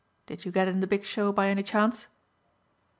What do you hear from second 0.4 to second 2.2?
you get in the big show by any chance?"